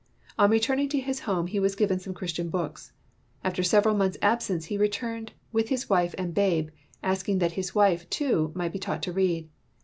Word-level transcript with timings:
On 0.39 0.49
returning 0.49 0.89
to 0.89 0.99
his 0.99 1.19
home 1.29 1.45
he 1.45 1.59
was 1.59 1.75
given 1.75 1.99
some 1.99 2.15
Christian 2.15 2.49
books. 2.49 2.91
After 3.43 3.61
several 3.61 3.95
months' 3.95 4.17
absence 4.19 4.65
he 4.65 4.75
returned 4.79 5.33
with 5.51 5.69
his 5.69 5.91
wife 5.91 6.15
and 6.17 6.33
babe, 6.33 6.69
asking 7.03 7.37
that 7.37 7.51
his 7.51 7.75
wife, 7.75 8.09
too, 8.09 8.51
might 8.55 8.73
be 8.73 8.79
taught 8.79 9.03
to 9.03 9.11
read. 9.13 9.47